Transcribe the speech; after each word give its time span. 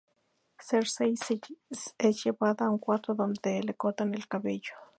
Cersei 0.57 1.11
es 1.69 2.23
llevada 2.23 2.65
a 2.65 2.71
un 2.71 2.79
cuarto, 2.79 3.13
donde 3.13 3.61
le 3.61 3.75
cortan 3.75 4.15
el 4.15 4.27
cabello. 4.27 4.73